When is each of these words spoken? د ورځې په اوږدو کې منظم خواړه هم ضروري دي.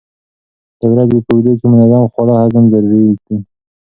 د 0.79 0.81
ورځې 0.91 1.19
په 1.25 1.31
اوږدو 1.33 1.51
کې 1.59 1.65
منظم 1.71 2.03
خواړه 2.11 2.35
هم 2.53 2.63
ضروري 2.73 3.05
دي. 3.25 3.37